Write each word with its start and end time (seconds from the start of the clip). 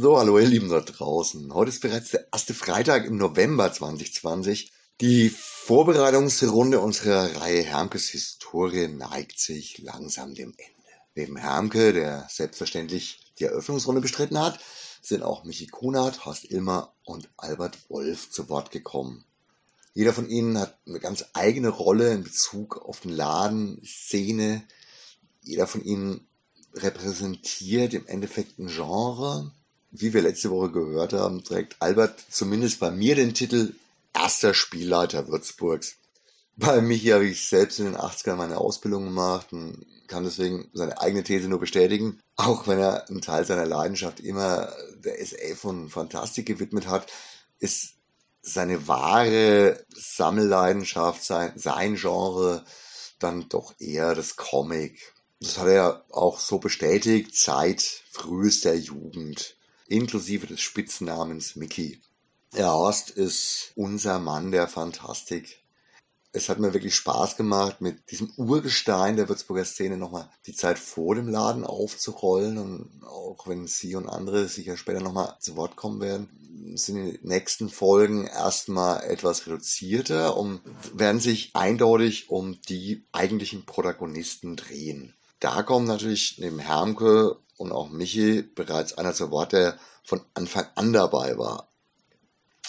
So, 0.00 0.16
hallo 0.16 0.38
ihr 0.38 0.46
Lieben 0.46 0.68
da 0.68 0.78
draußen. 0.78 1.52
Heute 1.52 1.70
ist 1.70 1.80
bereits 1.80 2.12
der 2.12 2.28
erste 2.32 2.54
Freitag 2.54 3.04
im 3.04 3.16
November 3.16 3.72
2020. 3.72 4.70
Die 5.00 5.28
Vorbereitungsrunde 5.28 6.78
unserer 6.78 7.40
Reihe 7.40 7.64
Hermkes 7.64 8.08
Historie 8.08 8.86
neigt 8.86 9.40
sich 9.40 9.78
langsam 9.78 10.36
dem 10.36 10.50
Ende. 10.56 10.88
Neben 11.16 11.36
Hermke, 11.36 11.92
der 11.92 12.28
selbstverständlich 12.30 13.34
die 13.40 13.46
Eröffnungsrunde 13.46 14.00
bestritten 14.00 14.38
hat, 14.38 14.60
sind 15.02 15.24
auch 15.24 15.42
Michi 15.42 15.66
Kunert, 15.66 16.24
Horst 16.24 16.48
Ilmer 16.48 16.94
und 17.02 17.28
Albert 17.36 17.90
Wolf 17.90 18.30
zu 18.30 18.48
Wort 18.48 18.70
gekommen. 18.70 19.24
Jeder 19.94 20.12
von 20.12 20.28
ihnen 20.30 20.58
hat 20.58 20.78
eine 20.86 21.00
ganz 21.00 21.24
eigene 21.32 21.70
Rolle 21.70 22.12
in 22.12 22.22
Bezug 22.22 22.76
auf 22.76 23.00
den 23.00 23.10
Laden, 23.10 23.82
Szene. 23.84 24.62
Jeder 25.42 25.66
von 25.66 25.82
ihnen 25.82 26.28
repräsentiert 26.72 27.94
im 27.94 28.06
Endeffekt 28.06 28.60
ein 28.60 28.68
Genre. 28.68 29.50
Wie 30.00 30.14
wir 30.14 30.22
letzte 30.22 30.50
Woche 30.50 30.70
gehört 30.70 31.12
haben, 31.12 31.42
trägt 31.42 31.76
Albert 31.80 32.24
zumindest 32.30 32.78
bei 32.78 32.90
mir 32.92 33.16
den 33.16 33.34
Titel 33.34 33.74
erster 34.14 34.54
Spielleiter 34.54 35.26
Würzburgs. 35.26 35.96
Bei 36.56 36.80
Michi 36.80 37.08
habe 37.08 37.26
ich 37.26 37.48
selbst 37.48 37.80
in 37.80 37.86
den 37.86 37.96
80ern 37.96 38.36
meine 38.36 38.58
Ausbildung 38.58 39.04
gemacht 39.04 39.52
und 39.52 39.84
kann 40.06 40.24
deswegen 40.24 40.70
seine 40.72 41.00
eigene 41.00 41.24
These 41.24 41.48
nur 41.48 41.60
bestätigen. 41.60 42.20
Auch 42.36 42.68
wenn 42.68 42.78
er 42.78 43.08
einen 43.08 43.22
Teil 43.22 43.44
seiner 43.44 43.66
Leidenschaft 43.66 44.20
immer 44.20 44.72
der 45.04 45.20
SF 45.20 45.64
und 45.64 45.90
Fantastik 45.90 46.46
gewidmet 46.46 46.86
hat, 46.86 47.10
ist 47.58 47.94
seine 48.40 48.86
wahre 48.86 49.84
Sammelleidenschaft, 49.94 51.24
sein, 51.24 51.52
sein 51.56 51.96
Genre 51.96 52.64
dann 53.18 53.48
doch 53.48 53.74
eher 53.80 54.14
das 54.14 54.36
Comic. 54.36 55.12
Das 55.40 55.58
hat 55.58 55.68
er 55.68 56.04
auch 56.10 56.38
so 56.38 56.58
bestätigt 56.58 57.36
seit 57.36 57.82
frühester 58.10 58.74
Jugend, 58.74 59.56
inklusive 59.88 60.46
des 60.46 60.60
Spitznamens 60.60 61.56
Mickey. 61.56 62.00
Der 62.56 62.72
Horst 62.72 63.10
ist 63.10 63.72
unser 63.74 64.18
Mann 64.18 64.52
der 64.52 64.68
Fantastik. 64.68 65.62
Es 66.32 66.48
hat 66.48 66.58
mir 66.58 66.74
wirklich 66.74 66.94
Spaß 66.94 67.36
gemacht, 67.36 67.80
mit 67.80 68.10
diesem 68.10 68.30
Urgestein 68.36 69.16
der 69.16 69.28
Würzburger 69.28 69.64
Szene 69.64 69.96
nochmal 69.96 70.30
die 70.46 70.54
Zeit 70.54 70.78
vor 70.78 71.14
dem 71.14 71.28
Laden 71.28 71.64
aufzurollen. 71.64 72.58
Und 72.58 73.02
auch 73.04 73.46
wenn 73.48 73.66
Sie 73.66 73.94
und 73.96 74.08
andere 74.08 74.46
sicher 74.48 74.76
später 74.76 75.00
nochmal 75.00 75.36
zu 75.40 75.56
Wort 75.56 75.76
kommen 75.76 76.00
werden, 76.00 76.28
sind 76.76 76.96
die 76.96 77.18
nächsten 77.26 77.70
Folgen 77.70 78.26
erstmal 78.26 79.04
etwas 79.04 79.46
reduzierter 79.46 80.36
und 80.36 80.60
werden 80.92 81.20
sich 81.20 81.50
eindeutig 81.54 82.28
um 82.28 82.60
die 82.68 83.06
eigentlichen 83.12 83.64
Protagonisten 83.64 84.56
drehen. 84.56 85.14
Da 85.40 85.62
kommen 85.62 85.86
natürlich 85.86 86.38
neben 86.38 86.58
Hermke 86.58 87.38
und 87.58 87.72
auch 87.72 87.90
Michi 87.90 88.42
bereits 88.42 88.94
einer 88.94 89.12
zu 89.12 89.30
Wort, 89.30 89.52
der 89.52 89.78
von 90.02 90.20
Anfang 90.34 90.66
an 90.74 90.92
dabei 90.92 91.36
war 91.36 91.68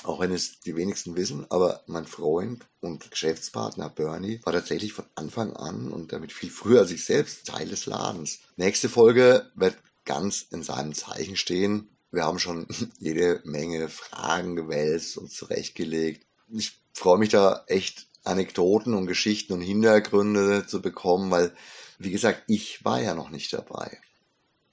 auch 0.04 0.20
wenn 0.20 0.32
es 0.32 0.62
die 0.62 0.76
wenigsten 0.76 1.16
wissen, 1.16 1.46
aber 1.50 1.84
mein 1.88 2.06
Freund 2.06 2.66
und 2.80 3.12
Geschäftspartner 3.12 3.90
Bernie 3.90 4.40
war 4.44 4.54
tatsächlich 4.54 4.94
von 4.94 5.06
Anfang 5.16 5.56
an 5.56 5.92
und 5.92 6.14
damit 6.14 6.32
viel 6.32 6.50
früher 6.50 6.80
als 6.80 6.92
ich 6.92 7.04
selbst 7.04 7.48
Teil 7.48 7.68
des 7.68 7.86
Ladens. 7.86 8.40
Nächste 8.56 8.88
Folge 8.88 9.52
wird 9.56 9.78
ganz 10.06 10.46
in 10.52 10.64
seinem 10.64 10.94
Zeichen 10.94 11.36
stehen. 11.36 11.90
Wir 12.12 12.24
haben 12.24 12.40
schon 12.40 12.68
jede 13.00 13.42
Menge 13.44 13.90
Fragen 13.90 14.56
gewälzt 14.56 15.18
und 15.18 15.32
zurechtgelegt. 15.32 16.26
Ich 16.50 16.80
freue 16.94 17.20
mich 17.20 17.30
da 17.30 17.64
echt 17.68 18.08
Anekdoten 18.24 18.94
und 18.94 19.08
Geschichten 19.08 19.54
und 19.54 19.62
Hintergründe 19.62 20.66
zu 20.66 20.82
bekommen, 20.82 21.30
weil, 21.30 21.54
wie 21.98 22.12
gesagt, 22.12 22.44
ich 22.48 22.84
war 22.86 23.02
ja 23.02 23.16
noch 23.16 23.30
nicht 23.30 23.52
dabei. 23.54 24.00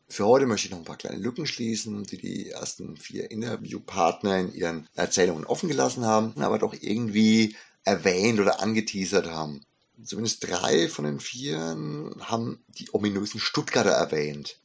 Für 0.08 0.26
heute 0.26 0.46
möchte 0.46 0.66
ich 0.66 0.70
noch 0.70 0.78
ein 0.78 0.84
paar 0.84 0.96
kleine 0.96 1.18
Lücken 1.18 1.46
schließen, 1.46 2.04
die 2.04 2.16
die 2.16 2.50
ersten 2.50 2.96
vier 2.96 3.30
Interviewpartner 3.30 4.38
in 4.38 4.54
ihren 4.54 4.88
Erzählungen 4.94 5.44
offen 5.44 5.68
gelassen 5.68 6.04
haben, 6.04 6.32
aber 6.40 6.58
doch 6.58 6.74
irgendwie 6.80 7.56
erwähnt 7.84 8.38
oder 8.40 8.60
angeteasert 8.60 9.27
haben. 9.27 9.64
Zumindest 10.04 10.46
drei 10.48 10.89
von 10.89 11.06
den 11.06 11.20
vier 11.20 11.58
haben 12.20 12.64
die 12.68 12.89
ominösen 12.92 13.40
Stuttgarter 13.40 13.90
erwähnt. 13.90 14.58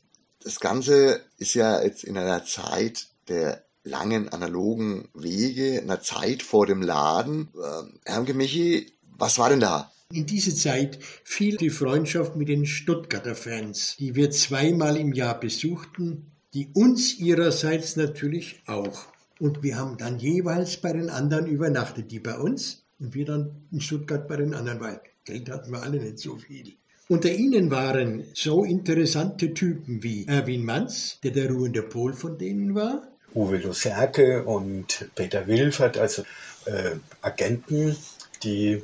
Das 0.44 0.59
Ganze 0.59 1.24
ist 1.38 1.53
ja 1.53 1.81
jetzt 1.81 2.03
in 2.03 2.18
einer 2.18 2.44
Zeit 2.46 3.07
der 3.28 3.63
langen 3.84 4.30
analogen 4.30 5.09
Wege, 5.13 5.81
einer 5.81 6.01
Zeit 6.01 6.44
vor 6.44 6.68
dem 6.68 6.81
Laden. 6.81 7.50
Ähm, 7.56 8.00
Herr 8.06 8.22
Michi, 8.34 8.91
was 9.22 9.38
war 9.38 9.50
denn 9.50 9.59
da? 9.59 9.92
In 10.12 10.26
diese 10.26 10.54
Zeit 10.54 11.00
fiel 11.24 11.56
die 11.56 11.70
Freundschaft 11.70 12.36
mit 12.36 12.50
den 12.50 12.66
Stuttgarter 12.66 13.36
Fans, 13.36 13.96
die 13.98 14.16
wir 14.16 14.32
zweimal 14.32 14.98
im 14.98 15.14
Jahr 15.14 15.40
besuchten, 15.40 16.32
die 16.54 16.70
uns 16.74 17.18
ihrerseits 17.18 17.96
natürlich 17.96 18.62
auch. 18.66 19.06
Und 19.40 19.64
wir 19.64 19.78
haben 19.78 19.98
dann 19.98 20.20
jeweils 20.20 20.78
bei 20.78 20.92
den 20.92 21.10
anderen 21.10 21.46
übernachtet, 21.46 22.12
die 22.12 22.20
bei 22.20 22.38
uns 22.38 22.84
und 23.00 23.14
wir 23.14 23.26
dann 23.26 23.68
in 23.72 23.80
Stuttgart 23.80 24.28
bei 24.28 24.36
den 24.36 24.54
anderen, 24.54 24.81
weil 24.81 25.00
Geld 25.24 25.50
hatten 25.50 25.72
wir 25.72 25.81
alle 25.81 26.00
nicht 26.00 26.20
so 26.20 26.36
viel. 26.36 26.74
Unter 27.08 27.31
ihnen 27.31 27.72
waren 27.72 28.26
so 28.34 28.64
interessante 28.64 29.54
Typen 29.54 30.04
wie 30.04 30.28
Erwin 30.28 30.66
Manz, 30.66 31.20
der 31.24 31.31
der 31.31 31.50
ruhende 31.52 31.84
Pol 31.84 32.14
von 32.14 32.38
denen 32.38 32.76
war, 32.76 33.08
Uwe 33.34 33.58
Luserke 33.58 34.44
und 34.44 35.10
Peter 35.16 35.48
Wilfert, 35.48 35.98
also 35.98 36.24
äh, 36.66 36.96
Agenten, 37.22 37.96
die 38.44 38.84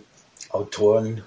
Autoren 0.49 1.23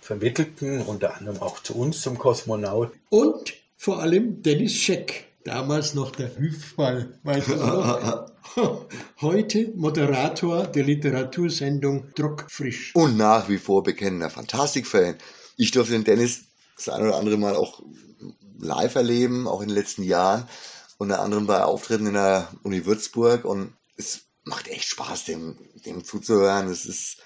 vermittelten, 0.00 0.82
unter 0.82 1.16
anderem 1.16 1.40
auch 1.40 1.62
zu 1.62 1.74
uns 1.74 2.02
zum 2.02 2.18
Kosmonaut. 2.18 2.92
Und 3.08 3.54
vor 3.76 4.00
allem 4.00 4.42
Dennis 4.42 4.74
Scheck, 4.74 5.28
damals 5.44 5.94
noch 5.94 6.10
der 6.10 6.36
Hüfball, 6.36 7.18
Heute 9.20 9.72
Moderator 9.76 10.66
der 10.66 10.84
Literatursendung 10.84 12.12
Druckfrisch. 12.14 12.94
Und 12.94 13.16
nach 13.16 13.48
wie 13.48 13.58
vor 13.58 13.82
bekennender 13.82 14.30
Fantastik-Fan. 14.30 15.16
Ich 15.56 15.70
durfte 15.70 15.92
den 15.92 16.04
Dennis 16.04 16.42
das 16.76 16.88
ein 16.88 17.02
oder 17.02 17.16
andere 17.16 17.38
Mal 17.38 17.56
auch 17.56 17.82
live 18.58 18.94
erleben, 18.94 19.46
auch 19.46 19.62
in 19.62 19.68
den 19.68 19.76
letzten 19.76 20.02
Jahren. 20.02 20.48
Unter 20.98 21.20
anderem 21.20 21.46
bei 21.46 21.62
Auftritten 21.62 22.06
in 22.06 22.14
der 22.14 22.48
Uni 22.62 22.84
Würzburg. 22.84 23.44
Und 23.44 23.72
es 23.96 24.22
macht 24.44 24.68
echt 24.68 24.88
Spaß, 24.88 25.24
dem, 25.24 25.56
dem 25.86 26.04
zuzuhören. 26.04 26.68
Es 26.68 26.84
ist 26.84 27.18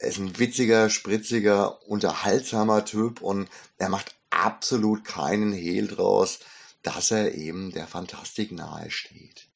er 0.00 0.08
ist 0.08 0.18
ein 0.18 0.38
witziger, 0.38 0.88
spritziger, 0.88 1.86
unterhaltsamer 1.86 2.84
Typ 2.86 3.20
und 3.20 3.48
er 3.76 3.90
macht 3.90 4.14
absolut 4.30 5.04
keinen 5.04 5.52
Hehl 5.52 5.88
draus, 5.88 6.40
dass 6.82 7.10
er 7.10 7.34
eben 7.34 7.70
der 7.72 7.86
Fantastik 7.86 8.50
nahe 8.50 8.90
steht. 8.90 9.48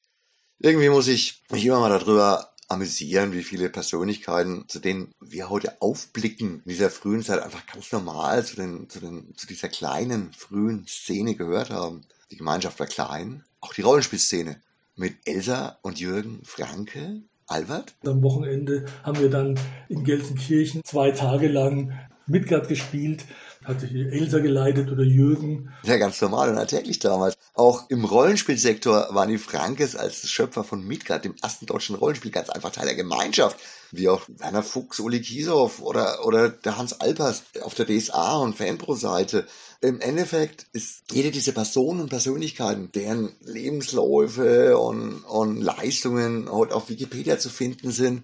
Irgendwie 0.59 0.89
muss 0.89 1.07
ich 1.07 1.41
mich 1.49 1.65
immer 1.65 1.79
mal 1.79 1.89
darüber 1.89 2.53
amüsieren, 2.67 3.33
wie 3.33 3.43
viele 3.43 3.69
Persönlichkeiten, 3.69 4.65
zu 4.67 4.79
denen 4.79 5.11
wir 5.19 5.49
heute 5.49 5.81
aufblicken, 5.81 6.61
in 6.63 6.69
dieser 6.69 6.91
frühen 6.91 7.23
Zeit 7.23 7.41
einfach 7.41 7.65
ganz 7.65 7.91
normal 7.91 8.45
zu, 8.45 8.55
den, 8.55 8.87
zu, 8.87 8.99
den, 8.99 9.35
zu 9.35 9.47
dieser 9.47 9.69
kleinen, 9.69 10.31
frühen 10.33 10.85
Szene 10.87 11.35
gehört 11.35 11.71
haben. 11.71 12.05
Die 12.29 12.37
Gemeinschaft 12.37 12.79
war 12.79 12.87
klein, 12.87 13.43
auch 13.61 13.73
die 13.73 13.81
Rollenspielszene 13.81 14.61
mit 14.95 15.17
Elsa 15.25 15.79
und 15.81 15.99
Jürgen 15.99 16.41
Franke, 16.43 17.23
Albert? 17.47 17.95
Am 18.05 18.23
Wochenende 18.23 18.85
haben 19.03 19.19
wir 19.19 19.29
dann 19.29 19.59
in 19.87 20.03
Gelsenkirchen 20.03 20.83
zwei 20.83 21.11
Tage 21.11 21.47
lang 21.47 21.93
Midgard 22.27 22.67
gespielt, 22.67 23.25
hatte 23.65 23.87
Elsa 23.87 24.39
geleitet 24.39 24.91
oder 24.91 25.03
Jürgen. 25.03 25.71
Ja, 25.83 25.97
ganz 25.97 26.21
normal 26.21 26.49
und 26.49 26.57
alltäglich 26.57 26.99
damals. 26.99 27.37
Auch 27.53 27.89
im 27.89 28.05
Rollenspielsektor 28.05 29.09
waren 29.11 29.29
die 29.29 29.37
Frankes 29.37 29.95
als 29.95 30.29
Schöpfer 30.29 30.63
von 30.63 30.85
Midgard, 30.85 31.25
dem 31.25 31.35
ersten 31.41 31.65
deutschen 31.65 31.95
Rollenspiel, 31.95 32.31
ganz 32.31 32.49
einfach 32.49 32.71
Teil 32.71 32.85
der 32.85 32.95
Gemeinschaft. 32.95 33.57
Wie 33.91 34.09
auch 34.09 34.23
Werner 34.27 34.63
Fuchs, 34.63 34.99
Uli 34.99 35.21
Kiesow 35.21 35.79
oder, 35.81 36.25
oder 36.25 36.49
der 36.49 36.77
Hans 36.77 36.99
Alpers 36.99 37.43
auf 37.61 37.73
der 37.75 37.85
DSA 37.85 38.37
und 38.37 38.55
Fanpro-Seite 38.55 39.45
im 39.81 40.01
Endeffekt 40.01 40.65
ist 40.73 41.03
jede 41.11 41.31
dieser 41.31 41.51
Personen 41.51 42.01
und 42.01 42.09
Persönlichkeiten, 42.09 42.91
deren 42.93 43.33
Lebensläufe 43.41 44.77
und, 44.77 45.23
und 45.25 45.61
Leistungen 45.61 46.51
heute 46.51 46.73
auf 46.73 46.89
Wikipedia 46.89 47.37
zu 47.37 47.49
finden 47.49 47.91
sind, 47.91 48.23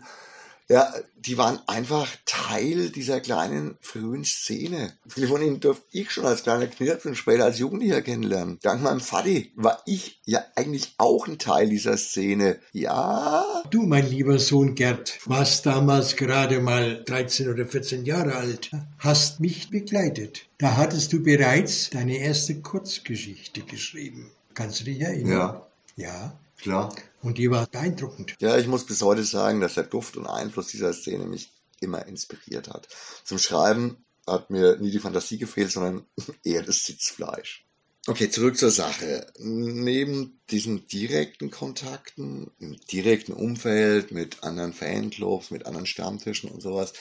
ja, 0.71 0.93
die 1.17 1.37
waren 1.37 1.59
einfach 1.67 2.07
Teil 2.25 2.89
dieser 2.89 3.19
kleinen 3.19 3.77
frühen 3.81 4.23
Szene. 4.23 4.93
Viele 5.05 5.27
von 5.27 5.41
ihnen 5.41 5.59
durfte 5.59 5.85
ich 5.91 6.11
schon 6.11 6.25
als 6.25 6.43
kleiner 6.43 6.67
Knirps 6.67 7.05
und 7.05 7.17
später 7.17 7.43
als 7.43 7.59
Jugendlicher 7.59 8.01
kennenlernen. 8.01 8.57
Dank 8.61 8.81
meinem 8.81 9.01
Vati 9.01 9.51
war 9.55 9.81
ich 9.85 10.21
ja 10.25 10.43
eigentlich 10.55 10.95
auch 10.97 11.27
ein 11.27 11.37
Teil 11.37 11.67
dieser 11.67 11.97
Szene. 11.97 12.59
Ja. 12.71 13.63
Du, 13.69 13.83
mein 13.83 14.09
lieber 14.09 14.39
Sohn 14.39 14.73
Gerd, 14.75 15.19
warst 15.25 15.65
damals 15.65 16.15
gerade 16.15 16.61
mal 16.61 17.03
13 17.03 17.49
oder 17.49 17.65
14 17.65 18.05
Jahre 18.05 18.35
alt, 18.35 18.71
hast 18.97 19.41
mich 19.41 19.69
begleitet. 19.69 20.45
Da 20.57 20.77
hattest 20.77 21.11
du 21.11 21.21
bereits 21.21 21.89
deine 21.89 22.17
erste 22.17 22.61
Kurzgeschichte 22.61 23.61
geschrieben. 23.61 24.31
Kannst 24.53 24.79
du 24.79 24.85
dich 24.85 25.01
erinnern? 25.01 25.31
Ja. 25.31 25.67
Ja. 25.97 26.33
Klar. 26.61 26.95
Und 27.21 27.37
die 27.37 27.49
war 27.49 27.67
beeindruckend. 27.67 28.35
Ja, 28.39 28.57
ich 28.57 28.67
muss 28.67 28.85
bis 28.85 29.01
heute 29.01 29.23
sagen, 29.23 29.61
dass 29.61 29.73
der 29.73 29.83
Duft 29.83 30.15
und 30.17 30.27
Einfluss 30.27 30.67
dieser 30.67 30.93
Szene 30.93 31.25
mich 31.25 31.49
immer 31.79 32.05
inspiriert 32.05 32.69
hat. 32.69 32.87
Zum 33.23 33.39
Schreiben 33.39 34.05
hat 34.27 34.49
mir 34.51 34.77
nie 34.77 34.91
die 34.91 34.99
Fantasie 34.99 35.39
gefehlt, 35.39 35.71
sondern 35.71 36.05
eher 36.43 36.61
das 36.61 36.83
Sitzfleisch. 36.83 37.65
Okay, 38.07 38.29
zurück 38.29 38.57
zur 38.57 38.71
Sache. 38.71 39.27
Neben 39.39 40.39
diesen 40.49 40.87
direkten 40.87 41.51
Kontakten, 41.51 42.49
im 42.59 42.79
direkten 42.91 43.33
Umfeld 43.33 44.11
mit 44.11 44.43
anderen 44.43 44.73
Fanclubs, 44.73 45.51
mit 45.51 45.65
anderen 45.67 45.85
Stammtischen 45.85 46.49
und 46.49 46.61
sowas, 46.61 46.93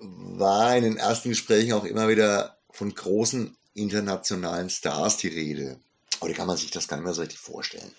war 0.00 0.76
in 0.76 0.84
den 0.84 0.96
ersten 0.96 1.30
Gesprächen 1.30 1.72
auch 1.72 1.84
immer 1.84 2.08
wieder 2.08 2.58
von 2.70 2.94
großen 2.94 3.56
internationalen 3.74 4.68
Stars 4.68 5.16
die 5.16 5.28
Rede. 5.28 5.80
Heute 6.20 6.34
kann 6.34 6.46
man 6.46 6.56
sich 6.56 6.70
das 6.70 6.88
gar 6.88 6.96
nicht 6.96 7.04
mehr 7.04 7.14
so 7.14 7.22
richtig 7.22 7.38
vorstellen. 7.38 7.90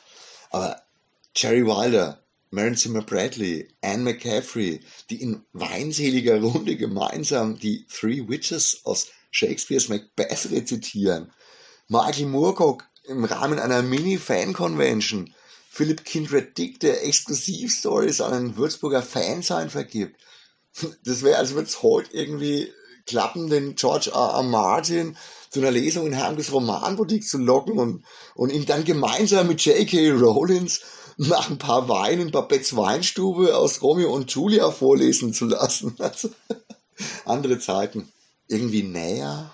Aber 0.49 0.81
Jerry 1.35 1.65
Wilder, 1.65 2.23
Maren 2.51 2.75
Zimmer 2.75 3.03
Bradley, 3.03 3.67
Anne 3.81 4.03
McCaffrey, 4.03 4.81
die 5.09 5.21
in 5.21 5.45
weinseliger 5.53 6.41
Runde 6.41 6.75
gemeinsam 6.75 7.59
die 7.59 7.85
Three 7.87 8.27
Witches 8.27 8.81
aus 8.83 9.07
Shakespeares 9.31 9.89
Macbeth 9.89 10.49
rezitieren, 10.51 11.31
Michael 11.87 12.25
Moorcock 12.25 12.85
im 13.03 13.23
Rahmen 13.23 13.59
einer 13.59 13.81
Mini-Fan-Convention, 13.81 15.33
Philipp 15.69 16.03
Kindred 16.03 16.57
Dick, 16.57 16.79
der 16.79 17.05
Exklusivstories 17.05 18.21
an 18.21 18.33
einen 18.33 18.57
Würzburger 18.57 19.01
Fansign 19.03 19.69
vergibt. 19.69 20.19
Das 21.03 21.23
wäre, 21.23 21.37
als 21.37 21.53
würde 21.53 21.67
es 21.67 21.83
heute 21.83 22.11
irgendwie 22.13 22.71
klappen, 23.09 23.49
den 23.49 23.75
George 23.75 24.11
R. 24.13 24.33
R. 24.35 24.43
Martin 24.43 25.17
zu 25.49 25.59
einer 25.59 25.71
Lesung 25.71 26.05
in 26.05 26.13
Hermges 26.13 26.51
Romanboutique 26.51 27.27
zu 27.27 27.39
locken 27.39 27.79
und, 27.79 28.05
und 28.35 28.51
ihn 28.51 28.67
dann 28.67 28.85
gemeinsam 28.85 29.47
mit 29.47 29.65
J.K. 29.65 30.11
Rowlins 30.11 30.81
nach 31.17 31.49
ein 31.49 31.57
paar 31.57 31.89
Weinen 31.89 32.27
in 32.27 32.31
Babettes 32.31 32.75
Weinstube 32.75 33.57
aus 33.57 33.81
Romeo 33.81 34.13
und 34.13 34.31
Julia 34.31 34.69
vorlesen 34.71 35.33
zu 35.33 35.45
lassen. 35.45 35.95
Also, 35.99 36.29
andere 37.25 37.59
Zeiten. 37.59 38.11
Irgendwie 38.47 38.83
näher, 38.83 39.51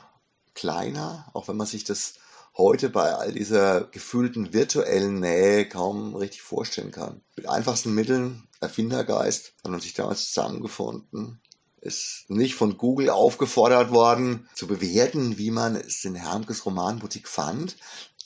kleiner, 0.53 1.29
auch 1.33 1.47
wenn 1.47 1.57
man 1.57 1.67
sich 1.67 1.83
das 1.83 2.15
heute 2.57 2.89
bei 2.89 3.13
all 3.13 3.31
dieser 3.31 3.81
gefühlten 3.85 4.53
virtuellen 4.53 5.19
Nähe 5.19 5.67
kaum 5.67 6.15
richtig 6.15 6.41
vorstellen 6.41 6.91
kann. 6.91 7.21
Mit 7.35 7.47
einfachsten 7.47 7.93
Mitteln, 7.93 8.47
Erfindergeist, 8.61 9.53
haben 9.63 9.71
man 9.71 9.81
sich 9.81 9.93
damals 9.93 10.27
zusammengefunden, 10.27 11.41
ist 11.85 12.25
nicht 12.29 12.55
von 12.55 12.77
Google 12.77 13.09
aufgefordert 13.09 13.91
worden, 13.91 14.49
zu 14.55 14.67
bewerten, 14.67 15.37
wie 15.37 15.51
man 15.51 15.75
es 15.75 16.03
in 16.03 16.15
Hermkes 16.15 16.65
Romanboutique 16.65 17.27
fand. 17.27 17.77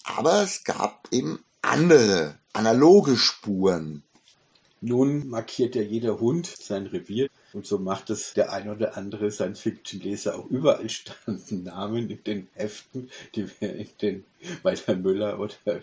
Aber 0.03 0.41
es 0.41 0.63
gab 0.63 1.07
eben 1.11 1.44
andere, 1.61 2.39
analoge 2.53 3.17
Spuren. 3.17 4.03
Nun 4.81 5.27
markiert 5.27 5.75
ja 5.75 5.81
jeder 5.81 6.19
Hund 6.19 6.47
sein 6.47 6.88
Revier 6.88 7.29
und 7.51 7.65
so 7.65 7.79
macht 7.79 8.09
es 8.11 8.33
der 8.33 8.53
ein 8.53 8.69
oder 8.69 8.95
andere 8.95 9.31
Science-Fiction-Leser 9.31 10.38
auch. 10.38 10.45
Überall 10.50 10.89
standen 10.89 11.63
Namen 11.63 12.09
in 12.09 12.23
den 12.23 12.47
Heften, 12.53 13.09
die 13.35 13.50
wir 13.59 13.75
in 13.75 13.89
den, 14.01 14.25
bei 14.63 14.75
der 14.75 14.95
Müller 14.95 15.39
oder 15.39 15.81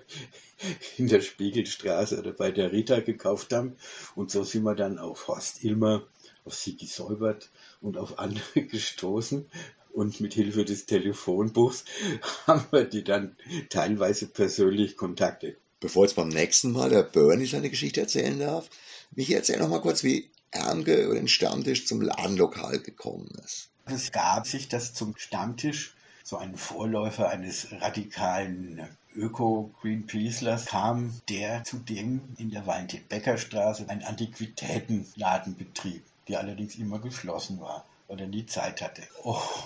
in 0.96 1.08
der 1.08 1.20
Spiegelstraße 1.20 2.18
oder 2.18 2.32
bei 2.32 2.50
der 2.52 2.72
Rita 2.72 3.00
gekauft 3.00 3.52
haben. 3.52 3.76
Und 4.14 4.30
so 4.30 4.44
sind 4.44 4.62
wir 4.62 4.74
dann 4.74 4.98
auf 4.98 5.28
Horst 5.28 5.64
Ilmer, 5.64 6.02
auf 6.46 6.54
Sigi 6.54 6.86
Säubert 6.86 7.50
und 7.80 7.98
auf 7.98 8.18
andere 8.18 8.62
gestoßen. 8.62 9.46
Und 9.92 10.20
mit 10.20 10.34
Hilfe 10.34 10.64
des 10.64 10.86
Telefonbuchs 10.86 11.84
haben 12.46 12.66
wir 12.70 12.84
die 12.84 13.02
dann 13.02 13.36
teilweise 13.70 14.26
persönlich 14.26 14.96
kontaktiert. 14.96 15.58
Bevor 15.80 16.04
jetzt 16.04 16.16
beim 16.16 16.28
nächsten 16.28 16.72
Mal 16.72 16.90
der 16.90 17.02
Bernie 17.02 17.46
seine 17.46 17.70
Geschichte 17.70 18.02
erzählen 18.02 18.38
darf, 18.38 18.68
Michi, 19.14 19.34
erzähl 19.34 19.58
noch 19.58 19.68
mal 19.68 19.80
kurz, 19.80 20.02
wie 20.04 20.30
Ernke 20.50 21.02
über 21.02 21.14
den 21.14 21.28
Stammtisch 21.28 21.86
zum 21.86 22.00
Ladenlokal 22.00 22.80
gekommen 22.80 23.30
ist. 23.44 23.70
Es 23.84 24.10
gab 24.10 24.46
sich 24.46 24.68
das 24.68 24.94
zum 24.94 25.14
Stammtisch, 25.16 25.94
so 26.24 26.36
ein 26.38 26.56
Vorläufer 26.56 27.28
eines 27.28 27.68
radikalen 27.70 28.88
Öko-Greenpeacelers, 29.14 30.66
kam 30.66 31.20
der 31.28 31.62
zudem 31.64 32.20
in 32.36 32.50
der 32.50 32.66
Valentin-Becker-Straße 32.66 33.88
ein 33.88 34.02
Antiquitätenladen 34.02 35.56
betrieb, 35.56 36.02
die 36.28 36.36
allerdings 36.36 36.76
immer 36.76 36.98
geschlossen 36.98 37.60
war 37.60 37.84
weil 38.08 38.20
er 38.20 38.26
nie 38.26 38.46
Zeit 38.46 38.82
hatte. 38.82 39.02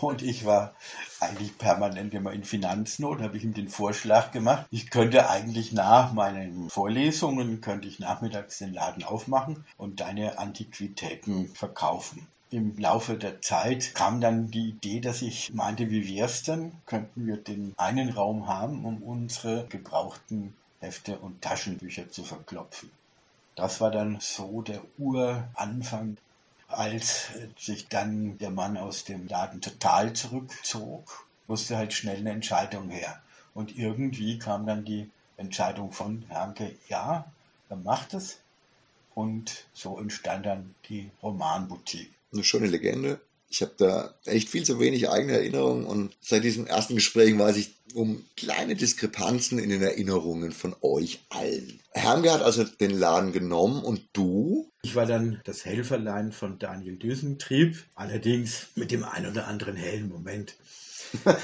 Und 0.01 0.23
ich 0.23 0.45
war 0.45 0.75
eigentlich 1.21 1.59
permanent 1.59 2.15
immer 2.15 2.33
in 2.33 2.45
Finanznot, 2.45 3.21
habe 3.21 3.37
ich 3.37 3.45
ihm 3.45 3.55
den 3.55 3.69
Vorschlag 3.69 4.33
gemacht, 4.33 4.67
ich 4.71 4.91
könnte 4.91 5.29
eigentlich 5.29 5.73
nach 5.73 6.13
meinen 6.13 6.71
Vorlesungen, 6.71 7.61
könnte 7.61 7.89
ich 7.89 7.99
nachmittags 7.99 8.59
den 8.59 8.73
Laden 8.73 9.05
aufmachen 9.05 9.65
und 9.77 10.01
deine 10.01 10.39
Antiquitäten 10.39 11.49
verkaufen. 11.49 12.27
Im 12.51 12.77
Laufe 12.79 13.17
der 13.17 13.41
Zeit 13.43 13.95
kam 13.95 14.21
dann 14.21 14.51
die 14.51 14.71
Idee, 14.71 15.01
dass 15.01 15.23
ich 15.23 15.53
meinte, 15.55 15.89
wie 15.91 16.09
wär's 16.09 16.43
denn? 16.43 16.73
Könnten 16.85 17.27
wir 17.27 17.37
den 17.37 17.75
einen 17.77 18.11
Raum 18.11 18.49
haben, 18.49 18.85
um 18.85 19.03
unsere 19.03 19.67
gebrauchten 19.67 20.55
Hefte 20.81 21.19
und 21.19 21.43
Taschenbücher 21.43 22.11
zu 22.11 22.25
verklopfen. 22.25 22.91
Das 23.55 23.81
war 23.81 23.93
dann 23.93 24.19
so 24.21 24.63
der 24.63 24.81
Uranfang 24.99 26.17
als 26.71 27.31
sich 27.59 27.89
dann 27.89 28.39
der 28.39 28.51
Mann 28.51 28.77
aus 28.77 29.05
dem 29.05 29.27
Laden 29.27 29.61
total 29.61 30.13
zurückzog, 30.13 31.27
musste 31.47 31.77
halt 31.77 31.93
schnell 31.93 32.19
eine 32.19 32.31
Entscheidung 32.31 32.91
her. 32.91 33.21
Und 33.55 33.77
irgendwie 33.77 34.39
kam 34.39 34.67
dann 34.67 34.85
die 34.85 35.11
Entscheidung 35.37 35.93
von 35.93 36.25
Herrnke, 36.29 36.77
ja, 36.89 37.31
er 37.69 37.77
macht 37.77 38.15
es. 38.15 38.39
Und 39.15 39.67
so 39.73 39.99
entstand 39.99 40.47
dann 40.47 40.75
die 40.89 41.11
Romanboutique. 41.23 42.13
Eine 42.33 42.45
schöne 42.45 42.69
Legende. 42.69 43.21
Ich 43.51 43.63
habe 43.63 43.73
da 43.77 44.15
echt 44.27 44.49
viel 44.49 44.65
zu 44.65 44.79
wenig 44.79 45.11
eigene 45.11 45.33
Erinnerungen 45.33 45.85
und 45.85 46.17
seit 46.21 46.45
diesen 46.45 46.69
ersten 46.69 46.95
Gesprächen 46.95 47.37
weiß 47.39 47.57
ich 47.57 47.75
um 47.95 48.25
kleine 48.37 48.77
Diskrepanzen 48.77 49.59
in 49.59 49.71
den 49.71 49.83
Erinnerungen 49.83 50.53
von 50.53 50.77
euch 50.83 51.19
allen. 51.31 51.81
Hermge 51.91 52.33
hat 52.33 52.43
also 52.43 52.63
den 52.63 52.93
Laden 52.93 53.33
genommen 53.33 53.83
und 53.83 54.03
du? 54.13 54.71
Ich 54.83 54.95
war 54.95 55.05
dann 55.05 55.41
das 55.45 55.65
Helferlein 55.65 56.31
von 56.31 56.61
Daniel 56.61 56.97
Düsentrieb, 56.97 57.85
allerdings 57.97 58.69
mit 58.77 58.93
dem 58.93 59.03
ein 59.03 59.27
oder 59.27 59.49
anderen 59.49 59.75
hellen 59.75 60.09
Moment. 60.09 60.55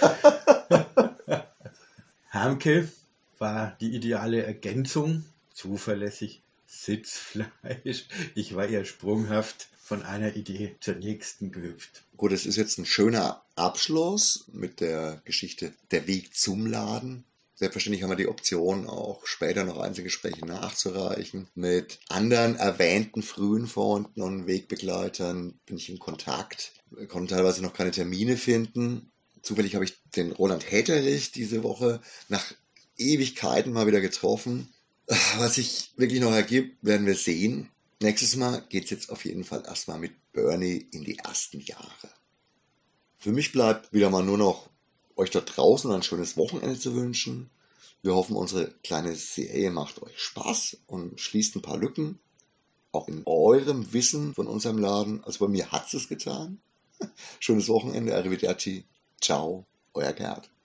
Hermke 2.30 2.88
war 3.38 3.76
die 3.80 3.96
ideale 3.96 4.44
Ergänzung, 4.44 5.24
zuverlässig, 5.52 6.40
Sitzfleisch. 6.84 8.06
Ich 8.34 8.55
war 8.55 8.67
eher 8.67 8.84
sprunghaft 8.84 9.69
von 9.82 10.02
einer 10.02 10.37
Idee 10.37 10.76
zur 10.81 10.96
nächsten 10.96 11.52
gehüpft. 11.52 12.02
Gut, 12.17 12.32
es 12.32 12.44
ist 12.44 12.56
jetzt 12.56 12.78
ein 12.78 12.87
schöner 12.87 13.43
Abschluss 13.55 14.44
mit 14.52 14.81
der 14.81 15.23
Geschichte 15.25 15.73
Der 15.90 16.06
Weg 16.06 16.34
zum 16.34 16.67
Laden. 16.67 17.25
Selbstverständlich 17.55 18.02
haben 18.02 18.11
wir 18.11 18.17
die 18.17 18.28
Option, 18.28 18.87
auch 18.87 19.26
später 19.26 19.64
noch 19.64 19.78
Einzelgespräche 19.78 20.44
nachzureichen. 20.44 21.49
Mit 21.55 22.00
anderen 22.08 22.56
erwähnten 22.56 23.23
frühen 23.23 23.66
Freunden 23.66 24.21
und 24.21 24.47
Wegbegleitern 24.47 25.59
bin 25.64 25.78
ich 25.78 25.88
in 25.88 25.99
Kontakt. 25.99 26.73
Wir 26.90 27.06
konnten 27.06 27.28
teilweise 27.28 27.62
noch 27.62 27.73
keine 27.73 27.92
Termine 27.92 28.37
finden. 28.37 29.11
Zufällig 29.40 29.75
habe 29.75 29.87
ich 29.87 29.95
den 30.16 30.33
Roland 30.33 30.71
Häterich 30.71 31.33
diese 31.33 31.62
Woche 31.62 32.02
nach 32.28 32.45
Ewigkeiten 32.99 33.73
mal 33.73 33.87
wieder 33.87 34.00
getroffen. 34.00 34.68
Was 35.06 35.54
sich 35.54 35.92
wirklich 35.96 36.20
noch 36.20 36.32
ergibt, 36.32 36.76
werden 36.82 37.06
wir 37.06 37.14
sehen. 37.14 37.70
Nächstes 38.02 38.36
Mal 38.36 38.62
geht 38.68 38.84
es 38.84 38.90
jetzt 38.90 39.10
auf 39.10 39.25
jeden 39.25 39.44
Fall 39.44 39.62
erstmal 39.64 39.98
mit 39.98 40.12
Bernie 40.32 40.86
in 40.90 41.04
die 41.04 41.18
ersten 41.18 41.60
Jahre. 41.60 42.10
Für 43.16 43.32
mich 43.32 43.52
bleibt 43.52 43.92
wieder 43.92 44.10
mal 44.10 44.25
nur 44.25 44.38
noch 44.38 44.68
euch 45.16 45.30
da 45.30 45.40
draußen 45.40 45.90
ein 45.92 46.02
schönes 46.02 46.36
Wochenende 46.36 46.78
zu 46.78 46.94
wünschen. 46.94 47.50
Wir 48.02 48.14
hoffen, 48.14 48.36
unsere 48.36 48.72
kleine 48.82 49.14
Serie 49.14 49.70
macht 49.70 50.02
euch 50.02 50.18
Spaß 50.18 50.78
und 50.86 51.20
schließt 51.20 51.56
ein 51.56 51.62
paar 51.62 51.78
Lücken. 51.78 52.18
Auch 52.92 53.08
in 53.08 53.22
eurem 53.26 53.92
Wissen 53.92 54.34
von 54.34 54.46
unserem 54.46 54.78
Laden. 54.78 55.25
Also 55.25 55.44
bei 55.46 55.50
mir 55.50 55.70
hat 55.72 55.92
es 55.94 56.08
getan. 56.08 56.60
Schönes 57.40 57.68
Wochenende. 57.68 58.14
Arrivederci. 58.14 58.84
Ciao. 59.20 59.66
Euer 59.94 60.12
Gerd. 60.12 60.50